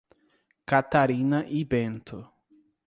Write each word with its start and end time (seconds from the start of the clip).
Catarina 0.65 1.45
e 1.47 1.63
Bento 1.63 2.17